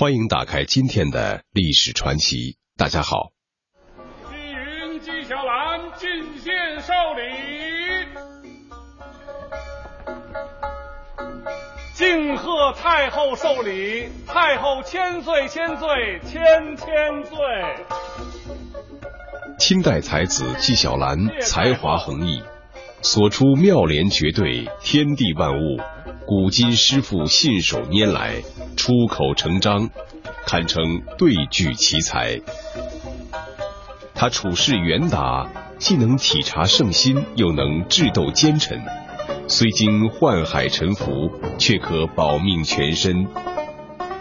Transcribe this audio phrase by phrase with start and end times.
[0.00, 2.56] 欢迎打开今天的历史传奇。
[2.74, 3.32] 大家好，
[4.30, 7.20] 纪云纪晓岚进献寿礼，
[11.92, 14.08] 敬贺太后寿礼。
[14.26, 16.86] 太后千岁千岁千千
[17.24, 17.36] 岁。
[19.58, 22.42] 清代才子纪晓岚才华横溢，
[23.02, 25.78] 所出妙联绝对，天地万物。
[26.30, 28.40] 古今诗赋信手拈来，
[28.76, 29.90] 出口成章，
[30.46, 32.40] 堪称对句奇才。
[34.14, 38.80] 他处事圆达，既能体察圣心，又能智斗奸臣。
[39.48, 43.26] 虽经宦海沉浮，却可保命全身。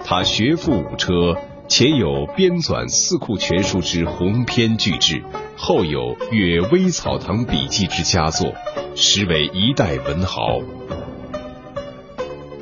[0.04, 1.36] 他学富五车，
[1.68, 5.24] 前有编纂《四库全书》之鸿篇巨制，
[5.56, 8.56] 后有《阅微草堂笔记》之佳作，
[8.96, 10.58] 实为一代文豪。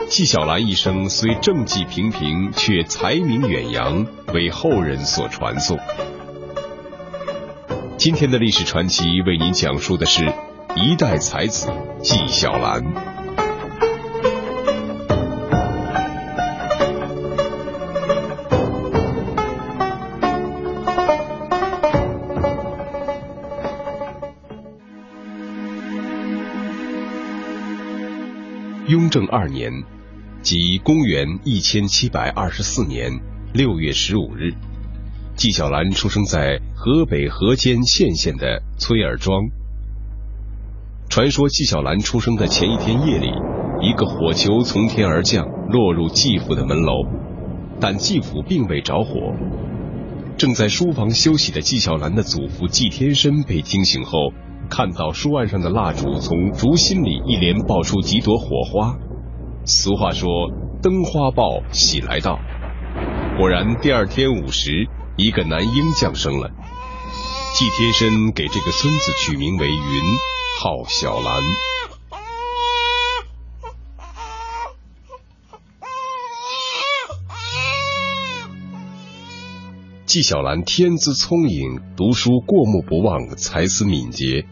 [0.10, 5.78] 纪晓岚一生虽政绩平平，却才名远扬，为后人所传颂。
[7.98, 10.34] 今天的历史传奇为您讲述的是
[10.76, 11.70] 一代才子
[12.02, 13.17] 纪晓岚。
[28.88, 29.84] 雍正二年。
[30.42, 33.20] 即公元一千七百二十四年
[33.54, 34.54] 六月十五日，
[35.36, 39.50] 纪晓岚出生在河北河间献县的崔尔庄。
[41.10, 43.28] 传说纪晓岚出生的前一天夜里，
[43.82, 47.04] 一个火球从天而降，落入纪府的门楼，
[47.82, 49.34] 但纪府并未着火。
[50.38, 54.32] 正在书房休息的纪晓岚的祖父纪天申被惊醒后，
[54.70, 58.98] 看到书案上的蜡烛从烛心里一连爆出几朵火花。
[59.66, 60.30] 俗话说
[60.82, 62.40] ：“灯花报喜来到。”
[63.38, 64.88] 果然，第二天午时，
[65.18, 66.50] 一个男婴降生了。
[67.54, 69.78] 纪天申给这个孙子取名为云，
[70.60, 71.42] 号小兰。
[80.06, 84.46] 纪晓岚天资聪颖，读书过目不忘，才思敏捷，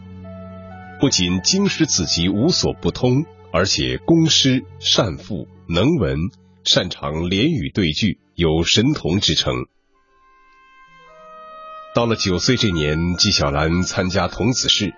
[1.00, 3.24] 不仅经史子集无所不通。
[3.52, 6.18] 而且工诗善赋能文，
[6.64, 9.54] 擅长连语对句，有神童之称。
[11.94, 14.92] 到了九岁这年，纪晓岚参加童子试，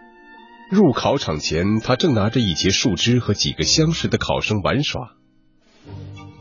[0.72, 5.12] 入考场前，他正拿着一截树枝和几个相识的考生玩耍。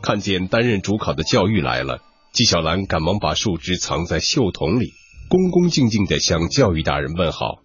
[0.02, 2.00] 看见担任主考的教育来了，
[2.32, 4.90] 纪晓岚赶忙把树枝藏在袖筒里，
[5.28, 7.60] 恭恭敬敬地向教育大人问好。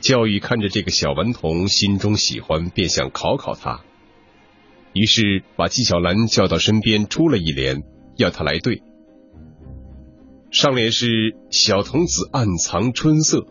[0.00, 3.80] 教育看着这个小顽童，心中喜欢，便想考考他。
[4.92, 7.82] 于是把纪晓岚叫到身边，出了一联，
[8.16, 8.82] 要他来对。
[10.50, 13.46] 上联是“小童子暗藏春色”。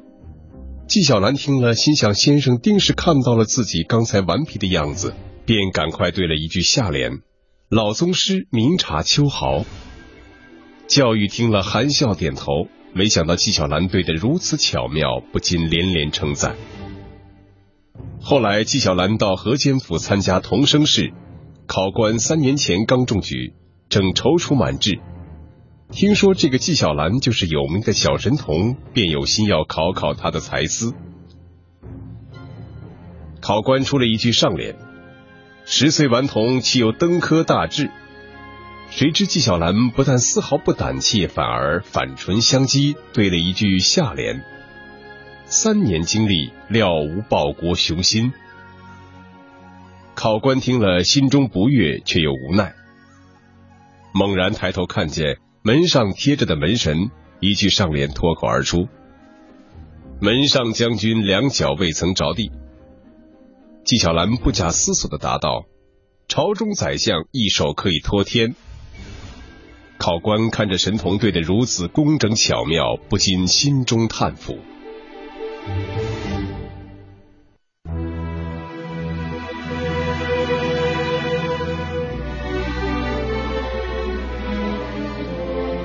[0.88, 5.14] 纪晓岚听了，心想先生定是看到了自己刚才顽皮的样子，
[5.46, 7.20] 便赶快对了一句下联
[7.70, 9.66] ：“老宗师明察秋毫。”
[10.88, 12.68] 教育听了，含笑点头。
[12.98, 16.56] 没想到纪晓岚对得如此巧妙，不禁连连称赞。
[18.22, 21.12] 后来纪晓岚到河间府参加童生试，
[21.68, 23.54] 考官三年前刚中举，
[23.90, 25.02] 正踌躇满志。
[25.92, 30.94] 听说这个纪晓岚就是有名的小神童，便有心要考考他的才思。
[33.42, 34.78] 考官出了一句上联
[35.66, 37.92] ：“十岁顽童岂有登科大志？”
[38.90, 44.42] 谁知纪晓岚不但丝毫不胆怯，反而反唇相讥，对了一句下联
[45.46, 48.32] ：“三年经历，料无报国雄心。”
[50.16, 52.74] 考官听了，心中不悦，却又无奈。
[54.14, 58.88] 猛然抬头看见门上贴着的门神，一句上联脱口而出
[60.22, 62.50] ：“门上将军两脚未曾着地。”
[63.84, 65.66] 纪晓岚不假思索的答道
[66.30, 68.56] ：“朝中宰相一手可以托天。”
[70.06, 74.60] 考官看着神童对的如此工整巧妙，不禁心中叹服。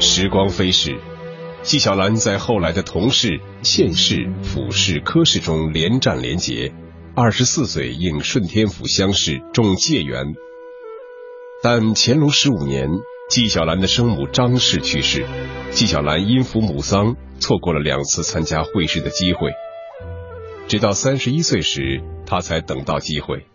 [0.01, 1.01] 时光飞逝，
[1.63, 6.75] 纪晓岚在后来的同试、县试、府试、科试中连战连捷。
[7.15, 10.27] 二十四岁应顺天府乡试中解元，
[11.63, 12.91] 但乾隆十五年。
[13.31, 15.25] 纪晓岚的生母张氏去世，
[15.71, 19.53] 纪晓岚因服母丧，错过了两次参加会试的机会。
[20.67, 23.47] 直到三十一岁时，他才等到机会。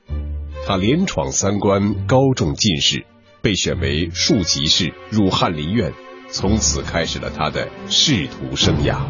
[0.66, 3.06] 他连闯三关，高中进士，
[3.42, 5.92] 被选为庶吉士，入翰林院，
[6.30, 9.02] 从此开始了他的仕途生涯。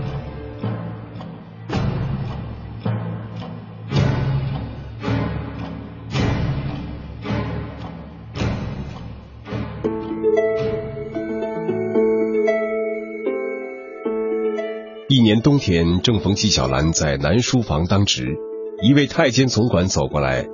[15.41, 18.37] 冬天，正逢纪晓岚在南书房当值，
[18.81, 20.47] 一位太监总管走过来。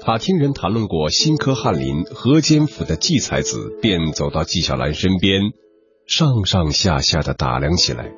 [0.00, 5.42] 他听人谈论过新科翰林河间府的纪才子，便走到纪晓岚身边，
[6.06, 8.12] 上上下下的打量起来。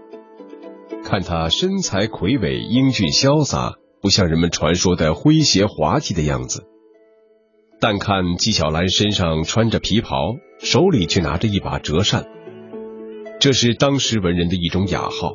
[1.02, 6.64] 看他身材魁伟、英俊潇洒，不像人们传说的诙谐滑稽的样子。
[7.81, 12.26] 但看纪晓岚身上穿着皮袍，手里却拿着一把折扇，
[13.40, 15.32] 这是当时文人的一种雅号，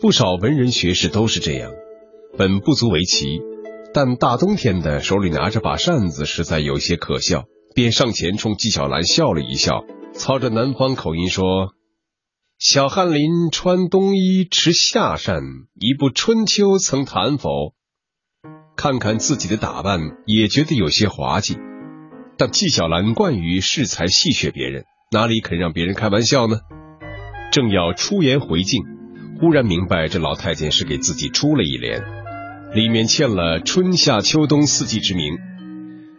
[0.00, 1.72] 不少文人学士都是这样，
[2.36, 3.40] 本不足为奇。
[3.92, 11.72] 但大冬天的，手里拿着把扇子，实在有些可笑，便上前冲纪晓岚笑了一笑，操着南方口音说
[12.60, 15.42] ：“小翰林穿冬衣，持夏扇，
[15.74, 17.50] 一部《春秋》曾谈否？”
[18.76, 21.56] 看看自己的打扮，也觉得有些滑稽。
[22.36, 26.60] 但纪晓岚惯于恃才戏谑别人，哪里肯让别人开玩笑呢？
[27.50, 28.84] 正要出言回敬，
[29.40, 32.02] 忽然明白这老太监是给自己出了一联。
[32.74, 35.38] 里面欠了春夏秋冬四季之名，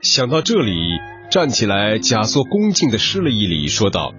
[0.02, 0.72] 想到这里，
[1.30, 4.14] 站起来假作恭敬的施了一礼，说道：“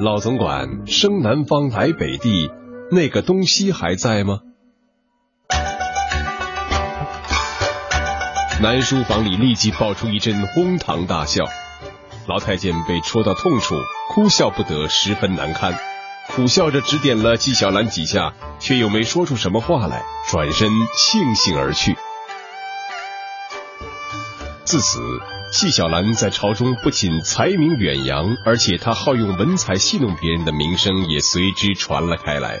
[0.00, 2.50] 老总管生南方来北地，
[2.92, 4.40] 那个东西还在吗？”
[8.62, 11.46] 南书房里立即爆出一阵哄堂大笑，
[12.28, 13.74] 老太监被戳到痛处，
[14.10, 15.74] 哭笑不得，十分难堪。
[16.30, 21.96] 苦笑着指点了纪晓岚几下，却又没说出什么话来，转身悻悻而去。
[24.64, 25.00] 自此，
[25.52, 32.60] 纪晓岚在朝中不仅才名远扬，而且他好用文采戏弄别人的名声也随之传了开来。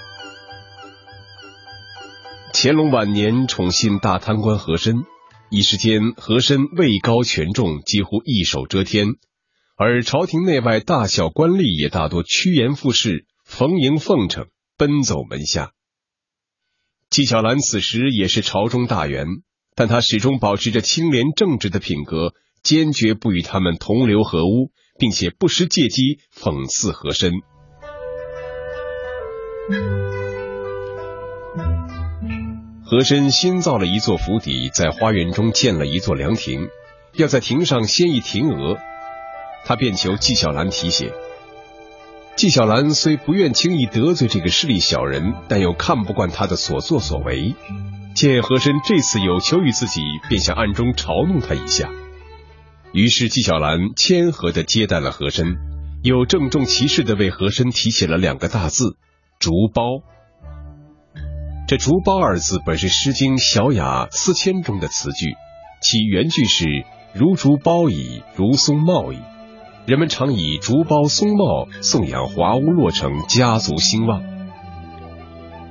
[2.52, 5.04] 乾隆晚年宠信大贪官和珅，
[5.48, 9.14] 一时间和珅位高权重，几乎一手遮天，
[9.76, 13.26] 而朝廷内外大小官吏也大多趋炎附势。
[13.50, 14.46] 逢迎奉承，
[14.78, 15.72] 奔走门下。
[17.10, 19.26] 纪晓岚此时也是朝中大员，
[19.74, 22.32] 但他始终保持着清廉正直的品格，
[22.62, 24.70] 坚决不与他们同流合污，
[25.00, 27.32] 并且不时借机讽刺和珅。
[32.84, 36.68] 和珅新造了一座府邸，在花园中建了一座凉亭，
[37.14, 38.78] 要在亭上掀一亭额，
[39.64, 41.12] 他便求纪晓岚题写。
[42.36, 47.54] 纪晓岚虽不愿轻易得罪这个势利小人，但又看不惯他的所作所为。
[48.14, 51.90] 见和珅这次有求于自己，便想暗中嘲弄他一下。
[52.92, 55.58] 于是纪晓岚谦和的接待了和珅，
[56.02, 58.96] 又郑重其事的为和珅题写了两个大字
[59.38, 60.02] “竹苞”。
[61.68, 65.34] 这“竹苞”二字本是《诗经·小雅·思迁》中的词句，
[65.82, 66.64] 其原句是
[67.14, 69.20] “如竹苞矣，如松茂矣”。
[69.90, 74.22] 人们常以竹苞松茂颂扬华屋落成，家族兴旺。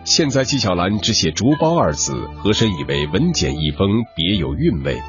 [0.04, 3.88] 现在纪晓岚只写“竹苞”二字，和珅以为文简意丰，
[4.18, 5.02] 别有韵味，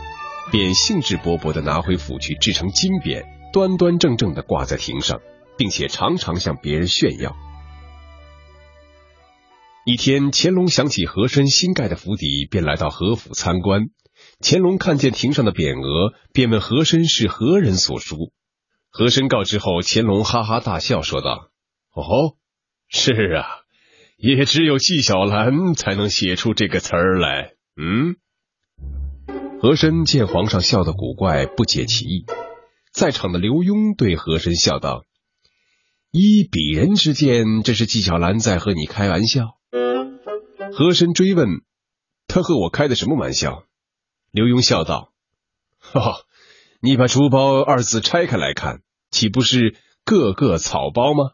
[0.53, 5.19] 便兴致勃勃地拿回府去制成金匾，端端正正地挂在亭上，
[5.59, 7.35] 并且常常向别人炫耀。
[9.85, 13.87] 一天，乾隆想起和珅新盖的府邸，便来到和府参观。
[14.40, 18.31] 乾隆看见亭上的匾额，便问和珅是何人所书。
[18.90, 21.50] 和珅告知后，乾隆哈哈大笑，说道
[21.94, 22.37] ：“哦，
[22.88, 23.47] 是啊，
[24.16, 28.16] 也只有纪晓岚才能写出这个词儿来。”嗯。
[29.62, 32.26] 和珅见皇上笑得古怪，不解其意。
[32.92, 35.04] 在场的刘墉对和珅笑道
[36.11, 39.56] ：“依鄙人之见，这是纪晓岚在和你开玩笑。”
[40.75, 41.62] 和珅追问
[42.26, 43.64] ：“他和我开的什么玩笑？”
[44.32, 45.12] 刘墉笑道
[45.78, 46.23] ：“哈哈。”
[46.82, 49.75] 你把“书包”二字拆开来看，岂不是
[50.06, 51.32] 个个草包吗？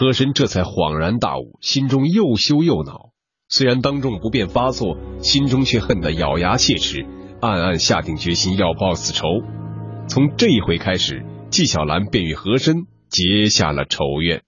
[0.00, 3.10] 和珅这才恍然大悟，心中又羞又恼。
[3.48, 7.06] 虽然当众不便发作，心中却恨得咬牙切齿，
[7.40, 9.28] 暗暗下定决心要报此仇。
[10.08, 14.42] 从这一回开始，纪晓岚便与和珅结下了仇怨。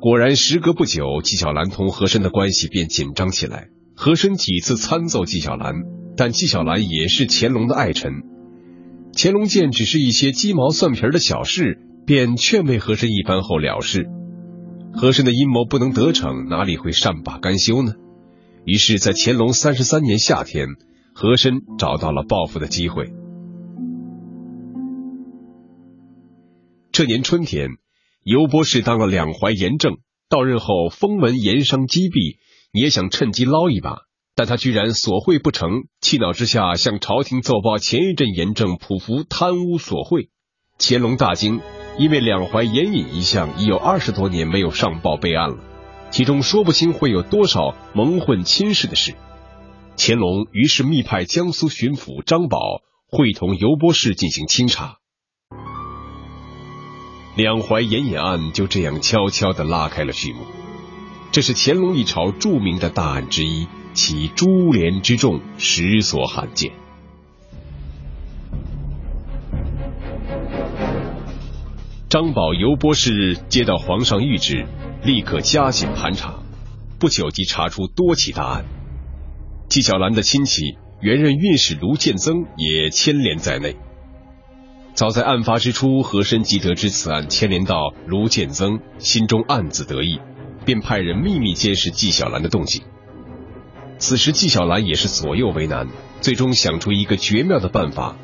[0.00, 3.68] 果然，时隔不久，纪晓岚同和珅的关系便紧张起来。
[4.00, 5.82] 和珅几次参奏纪晓岚，
[6.16, 8.12] 但纪晓岚也是乾隆的爱臣。
[9.12, 14.08] 乾隆见只是一些鸡毛蒜皮的小事，便劝慰和珅一番后了事。
[14.94, 17.94] 和珅的阴谋不能得逞，哪里会善罢甘休呢？
[18.64, 20.68] 于是，在乾隆三十三年夏天，
[21.12, 23.10] 和珅找到了报复的机会。
[26.92, 27.70] 这年春天，
[28.22, 29.96] 尤波士当了两淮盐政，
[30.28, 32.38] 到任后封门盐商积弊，
[32.78, 34.02] 也想趁机捞一把，
[34.34, 40.30] 但他居然索贿不成，气恼之下向朝廷奏报前一阵严正匍匐贪污索贿。
[40.78, 41.60] 乾隆大惊，
[41.98, 45.56] 因为两淮盐引一项已有二十多年没有上报备案了，
[46.10, 49.16] 其中说不清会有多少蒙混亲事的事。
[49.96, 52.60] 乾隆于是密派江苏巡抚张宝
[53.10, 54.98] 会同尤波士进行清查，
[57.34, 60.42] 两淮盐引案就这样悄悄地拉开了序幕。
[61.38, 66.72] 这是乾隆一朝著名的大案之一，其株连之众，实所罕见。
[72.08, 74.66] 张宝尤波士接到皇上谕旨，
[75.04, 76.42] 立刻加紧盘查，
[76.98, 78.64] 不久即查出多起大案。
[79.68, 83.76] 纪晓岚的亲戚原任御史卢建增也牵连在内。
[84.94, 90.18] 早在案发之初，和珅即得知此案牵连到卢建增，心中暗自得意，
[90.68, 92.82] 便派人秘密监视纪晓岚的动静。
[93.96, 95.88] 此时纪晓岚也是左右为难，
[96.20, 98.16] 最终想出一个绝妙的办法。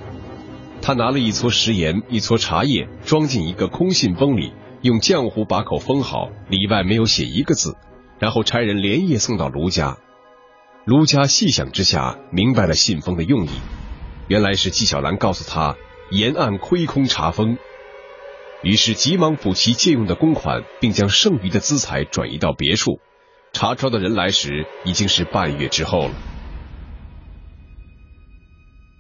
[0.83, 7.79] 他拿了一撮食盐、一撮茶叶，装进一个空信封里，用浆糊把口封好，里外没有写一个字，
[8.19, 9.97] 然后差人连夜送到卢家。
[10.85, 13.49] 卢家细想之下，明白了信封的用意，
[14.29, 15.77] 原来是纪晓岚告诉他
[16.11, 17.57] 沿岸亏空查封，
[18.65, 22.99] 于是急忙补齐借用的公款，并将剩余的资财转移到别处。
[23.53, 26.15] 查抄的人来时，已经是半月之后了。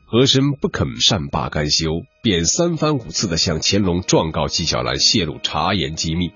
[0.06, 1.88] 和珅不肯善罢甘休，
[2.22, 6.30] 便三番五次的向乾隆状告纪晓岚泄露查言机密。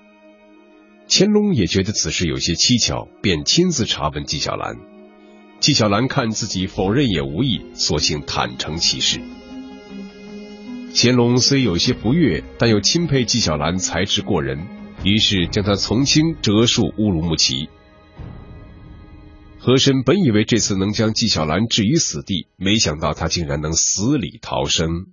[1.07, 4.75] 乾隆也觉得此事有些蹊跷，便亲自查问纪晓岚。
[5.59, 9.21] 纪晓岚看自己否认也无益，索性坦诚其事。
[10.93, 14.59] 乾隆虽有些不悦，但又钦佩纪晓岚才智过人，
[15.03, 17.69] 于是将他从轻折戍乌鲁木齐。
[19.59, 25.07] 和珅本以为这次能将纪晓岚置于死地，没想到他竟然能死里逃生。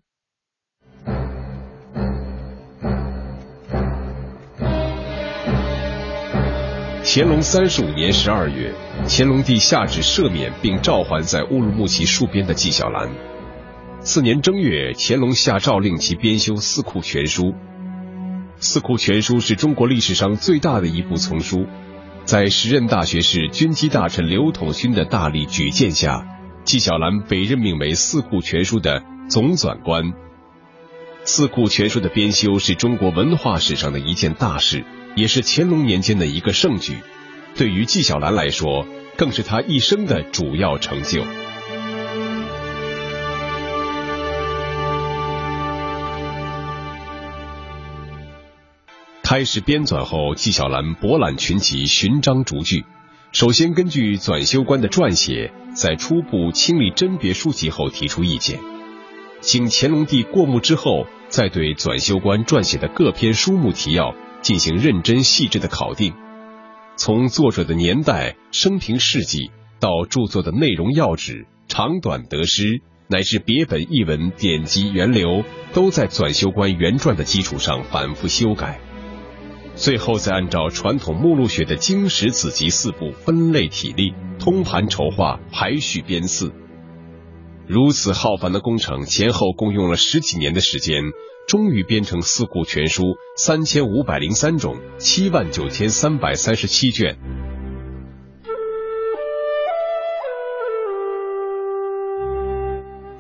[7.05, 8.75] 乾隆三十五年十二月，
[9.07, 13.36] 乾隆帝下旨赦免并召还在乌鲁木齐戍边的纪晓岚。
[14.07, 17.43] 次年正月，乾隆下诏令其编修《四库全书》。
[18.61, 21.67] 《四库全书》是中国历史上最大的一部丛书，
[22.25, 26.25] 在时任大学士、军机大臣刘统勋的大力举荐下，
[26.63, 30.05] 纪晓岚被任命为《四库全书》的总纂官。
[31.25, 34.85] 《四库全书》的编修是中国文化史上的一件大事。
[35.17, 36.93] 也是乾隆年间的一个盛举，
[37.57, 38.87] 对于纪晓岚来说，
[39.17, 41.25] 更是他一生的主要成就。
[49.29, 52.85] 开始编纂后，纪晓岚博览群集，寻章逐句。
[53.33, 58.61] 首先根据纂修官的撰写，在初步清理甄别书籍后提出意见，
[59.41, 64.15] 经乾隆帝过目之后，再对纂修官撰写的各篇书目提要。
[64.43, 66.15] 进行认真细致的考定，
[66.97, 75.43] 从作者的年代、生平事迹到著作的内容要旨、长短得失，乃至别本译文、典籍源流，
[75.73, 78.79] 都在纂修官原传的基础上反复修改，
[79.77, 86.51] 最后再按照传统目录学的经史子集四部分类体例，通盘筹划、排序编次。
[87.69, 91.05] 如此浩繁的工程，前后共用了十几年的时间。
[91.47, 93.03] 终于编成《四库全书》
[93.37, 97.19] 三千五百零三种，七万九千三百三十七卷。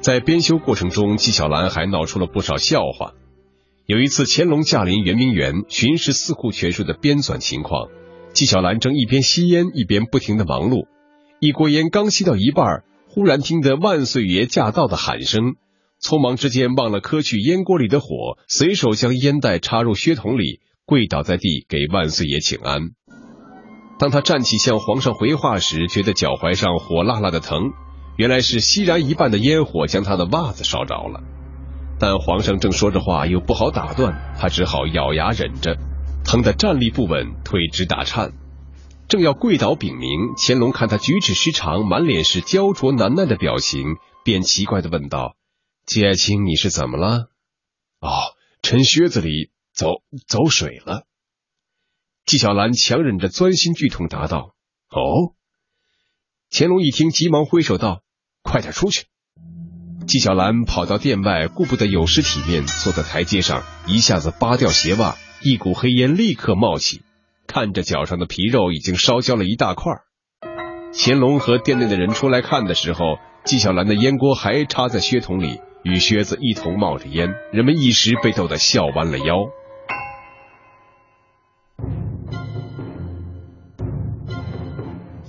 [0.00, 3.12] 在编修过程中，纪晓岚还闹出了不少笑话。
[3.86, 7.88] 有一次，乾隆驾临圆明园巡视《四库全书》的编纂情况，
[8.32, 10.88] 纪晓岚正一边吸烟一边不停的忙碌。
[11.38, 15.54] 一锅烟刚吸到一半，忽然听得“万岁爷驾到”的喊声。
[16.02, 22.90] 匆忙之间忘了磕去烟锅里的火，随手将烟袋插入靴筒里，跪倒在地给万岁爷请安。
[24.00, 27.70] 当他站起向皇上回话时，觉得脚踝上火辣辣的疼，
[28.16, 31.20] 原来是吸燃一半的烟火将他的袜子烧着了。
[31.98, 35.78] 但皇上正说着话，又不好打断，他只好咬牙忍着，
[36.24, 38.32] 疼得站立不稳，腿直打颤。
[39.08, 45.36] 正要跪倒禀明，乾隆看他举止失常，满脸是焦灼难耐的表情，便奇怪的问道。
[45.86, 47.30] 季爱卿，你是怎么了？
[48.00, 48.10] 哦，
[48.62, 51.04] 臣靴子里走走水了。
[52.24, 54.56] 纪晓岚强忍着钻心剧痛答道
[54.90, 55.34] ：“哦。”
[56.50, 58.02] 乾隆一听，急忙挥手道
[58.42, 59.06] ：“快点出去，
[60.06, 67.02] 纪晓岚跑到殿外，顾不得有失体面，坐在台阶上，一下子扒掉鞋袜，一股黑烟立刻冒起，
[67.48, 69.94] 看着脚上的皮肉已经烧焦了一大块。
[70.94, 79.34] 乾隆和殿内的人出来看的时候，纪晓岚的烟锅还插在靴筒里，与靴子一同冒着烟，人们一时被逗得笑弯了腰。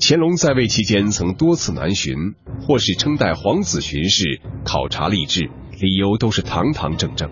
[0.09, 2.15] 乾隆在位期间，曾多次南巡，
[2.61, 5.49] 或是称代皇子巡视考察吏治，
[5.81, 7.29] 理由都是堂堂正正。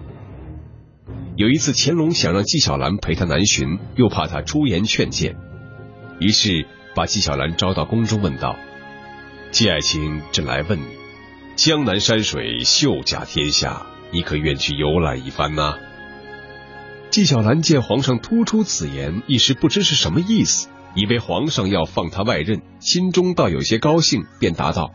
[1.38, 5.38] 有一次，乾隆想让纪晓岚陪他南巡，又怕他出言劝谏，
[6.20, 8.58] 于是把纪晓岚招到宫中，问道
[9.52, 10.84] ：“纪爱卿，朕来问你，
[11.56, 15.76] 江南山水秀甲天下，你可愿去游览一番呢？”
[17.10, 20.68] 纪晓岚见皇上突出此言，一时不知是什么意思。
[20.96, 24.92] 以为皇上要放他外任，心中倒有些高兴，便答道：“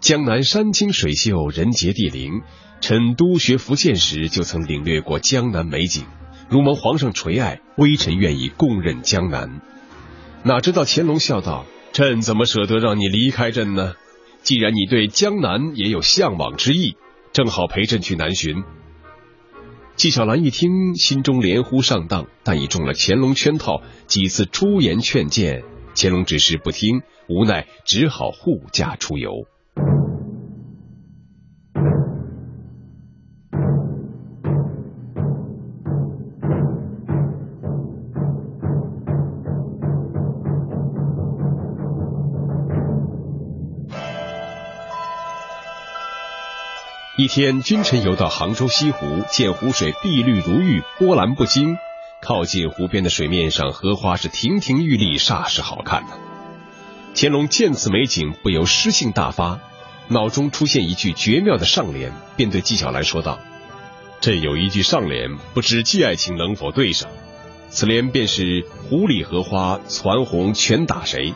[0.00, 2.42] 江南山清水秀，人杰地灵。
[2.80, 6.04] 臣督学福建时就曾领略过江南美景，
[6.48, 9.60] 如蒙皇上垂爱，微臣愿意共任江南。”
[10.44, 13.94] 哪知道乾隆笑道：“朕怎么舍得让你离开朕呢？
[14.42, 16.96] 既然你对江南也有向往之意，
[17.32, 18.62] 正好陪朕去南巡。”
[19.98, 25.64] 纪晓岚一听，心中连呼上当，但已中了乾隆圈套，几次出言劝谏，
[25.96, 29.48] 乾隆只是不听，无奈只好护驾出游。
[47.20, 51.76] 一天，君臣游到杭州西湖，见湖水碧绿如玉，波澜不惊。
[52.22, 56.10] 靠近湖边的水面上，荷花是亭亭玉立，煞是好看呐。
[57.16, 59.58] 乾隆见此美景，不由诗兴大发，
[60.06, 63.40] 脑中出现一句绝妙的上联，便对纪晓岚说道
[64.22, 67.10] ：“朕有一句上联，不知纪爱卿能否对上？
[67.68, 71.34] 此联便是‘湖里荷花攒红全打谁’。”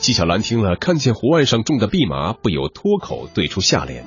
[0.00, 4.06] 纪晓岚听了，看见湖岸上种的蓖麻，不由脱口对出下联。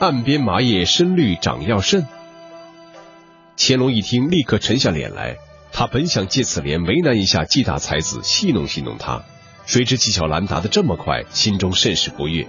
[0.00, 2.06] 岸边麻叶深绿长要甚。
[3.58, 5.36] 乾隆一听，立刻沉下脸来。
[5.74, 9.22] 他本想借此联为难一下纪大才子，戏弄戏弄他，
[9.66, 12.48] 谁知纪晓岚答得这么快，心中甚是不悦。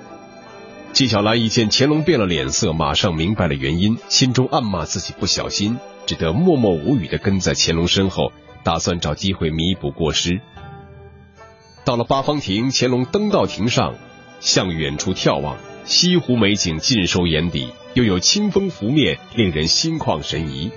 [0.93, 8.31] 纪晓岚一见乾隆变了脸色，马上明白了原因，心中暗骂自己不小心，只得默默无语的跟在乾隆身后，
[8.63, 10.39] 打算找机会弥补过失。
[11.83, 13.95] 到了八方亭，乾隆登到亭上，
[14.39, 15.57] 向远处眺望。
[15.83, 20.71] 西湖美景尽收眼底，又有清风拂面，令人心旷神怡。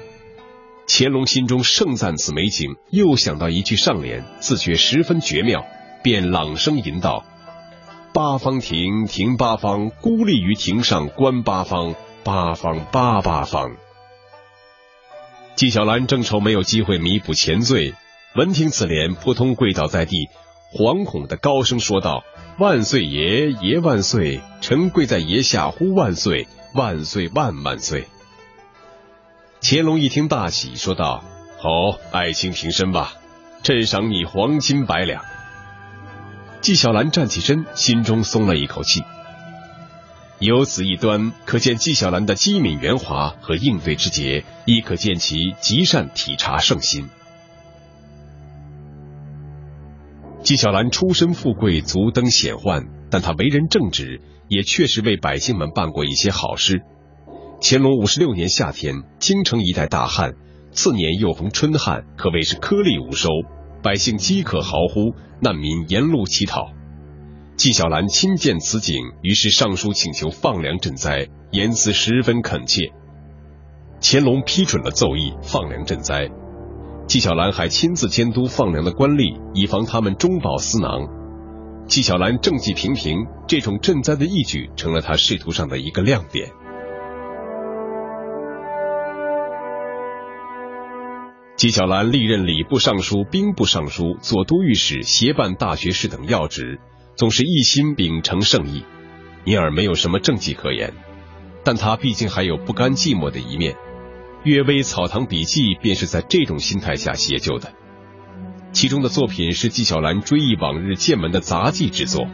[0.87, 5.65] 乾隆心中盛赞此美景，又想到一句上联，自觉十分绝妙，
[6.03, 7.25] 便朗声吟道
[8.13, 13.77] ：“八方亭，亭八方，孤立于亭上观八方，八方八八方。”
[15.55, 17.95] 纪晓岚正愁没有机会弥补前罪，
[18.35, 20.29] 闻听此联，扑通跪倒在地，
[20.73, 22.25] 惶恐的高声说道。
[22.57, 24.41] 万岁爷，爷万岁！
[24.61, 28.07] 臣跪在爷下呼万岁，万岁万万岁！
[29.61, 31.25] 乾隆一听大喜，说道
[31.59, 33.15] ：“好，爱卿平身吧，
[33.65, 35.25] 朕赏你黄金百两。”
[36.63, 39.03] 纪晓岚站起身，心中松了一口气。
[40.39, 47.09] 由此一端，可见纪晓岚的机敏圆滑和应对之节，亦可见其极善体察圣心。
[50.45, 56.83] 纪晓岚出身富贵，足登显宦，但他为人正直，也确实为百姓们办过一些好事。
[57.63, 60.35] 乾隆五十六年夏天，京城一带大旱，
[60.71, 63.31] 次年又逢春旱，可谓是颗粒无收，
[63.83, 66.73] 百姓饥渴嚎呼，难民沿路乞讨。
[67.57, 72.93] 纪晓岚亲见此景，于是上书请求放粮赈灾，言辞十分恳切。
[74.03, 76.29] 乾隆批准了奏议，放粮赈灾。
[77.07, 81.07] 纪晓岚还亲自监督放粮的官吏，以防他们中饱私囊。
[81.87, 86.51] 纪晓岚政绩平平，这种赈灾的义举成了他仕途上的一个亮点。
[91.57, 96.81] 纪晓岚历任礼部尚书、兵部尚书、左都御史、协办大学士等要职，
[97.17, 98.83] 总是一心秉承圣意，
[99.45, 100.93] 因而没有什么政绩可言。
[101.63, 103.75] 但他毕竟还有不甘寂寞的一面。
[104.45, 107.73] 《阅微草堂笔记》便是在这种心态下写就的，
[108.73, 112.27] 其中的作品是纪晓岚追忆往日见闻的杂记之作，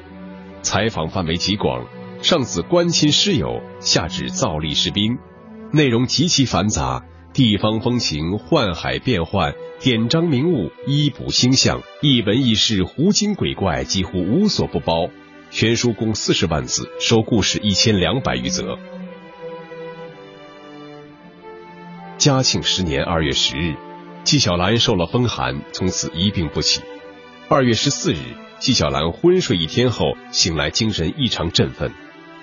[0.61, 1.87] 采访范围极广，
[2.21, 5.19] 上自关亲师友，下至造历士兵，
[5.73, 15.09] 内容极其繁杂，地方风情、宦海变幻、典章名物、医卜星象、一文一事、狐精鬼怪，几乎无所不包，
[15.53, 18.77] 全书共四十万字，收故事一千两百余则。
[22.21, 23.77] 嘉庆十年二月十日，
[24.25, 26.83] 纪晓岚受了风寒，从此一病不起。
[27.49, 28.19] 二月十四日，
[28.59, 31.95] 纪晓岚昏睡一天后醒来，精神异常振奋。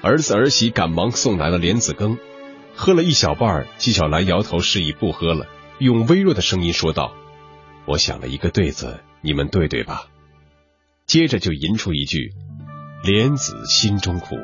[0.02, 2.18] 儿子儿媳赶忙送来了莲子羹，
[2.76, 5.46] 喝了一小半，纪晓岚摇头示意不喝了，
[5.78, 7.14] 用微弱的声音说道
[7.86, 10.08] ：“我想了一个对子，你们对对吧。”
[11.06, 12.34] 接着就吟出一句
[13.06, 14.38] ：“莲子心中苦。”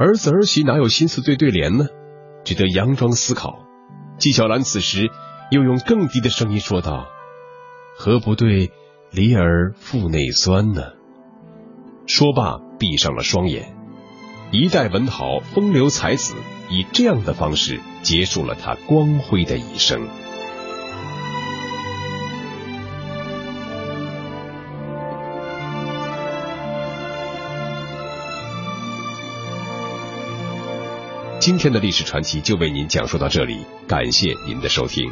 [0.00, 1.84] 儿子儿媳哪有心思对对联呢？
[2.44, 3.61] 只得佯装思考。
[4.22, 5.10] 纪晓岚此时
[5.50, 7.08] 又用更低的声音说道
[7.98, 8.70] ：“何不对
[9.10, 10.92] 梨儿腹内酸呢？”
[12.06, 13.74] 说罢，闭上了双眼。
[14.52, 16.36] 一代文豪、风流才子，
[16.70, 20.06] 以这样的方式结束了他光辉的一生。
[31.44, 35.10] 今天的历史传奇就为您讲述到这里，感谢您的收听。